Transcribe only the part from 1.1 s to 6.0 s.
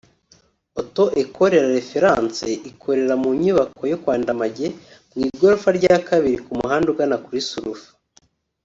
Ecole Lareference ikorera mu nyubako yo kwa Ndamage mu igorofa rya